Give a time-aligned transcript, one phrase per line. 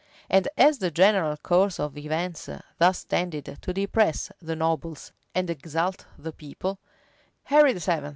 [0.31, 6.07] And as the general course of events thus tended to depress the nobles and exalt
[6.17, 6.79] the people,
[7.43, 8.09] Henry VII.